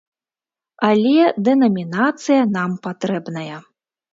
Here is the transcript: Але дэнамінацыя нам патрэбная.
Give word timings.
Але 0.87 1.19
дэнамінацыя 1.49 2.49
нам 2.57 2.71
патрэбная. 2.89 3.57